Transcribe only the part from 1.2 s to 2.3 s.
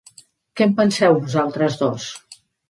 vosaltres dos?